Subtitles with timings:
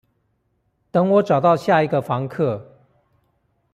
[0.89, 2.75] 等我找到下一個房客